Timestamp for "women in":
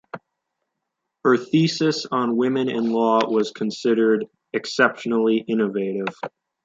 2.35-2.89